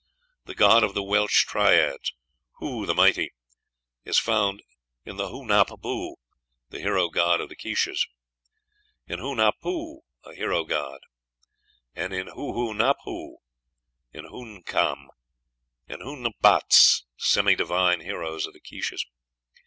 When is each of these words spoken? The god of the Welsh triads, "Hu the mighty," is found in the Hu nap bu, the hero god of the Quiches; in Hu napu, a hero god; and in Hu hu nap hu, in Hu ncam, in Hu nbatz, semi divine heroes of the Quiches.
The 0.45 0.55
god 0.55 0.83
of 0.83 0.95
the 0.95 1.03
Welsh 1.03 1.45
triads, 1.45 2.11
"Hu 2.53 2.87
the 2.87 2.95
mighty," 2.95 3.33
is 4.03 4.17
found 4.17 4.63
in 5.05 5.17
the 5.17 5.27
Hu 5.29 5.45
nap 5.45 5.67
bu, 5.79 6.15
the 6.71 6.79
hero 6.79 7.07
god 7.09 7.39
of 7.39 7.49
the 7.49 7.55
Quiches; 7.55 8.07
in 9.05 9.19
Hu 9.19 9.35
napu, 9.35 9.99
a 10.23 10.33
hero 10.33 10.63
god; 10.63 11.01
and 11.95 12.15
in 12.15 12.25
Hu 12.29 12.51
hu 12.53 12.73
nap 12.73 12.97
hu, 13.03 13.41
in 14.11 14.25
Hu 14.25 14.43
ncam, 14.43 15.09
in 15.87 16.01
Hu 16.01 16.15
nbatz, 16.17 17.03
semi 17.17 17.53
divine 17.53 17.99
heroes 17.99 18.47
of 18.47 18.53
the 18.53 18.59
Quiches. 18.59 19.05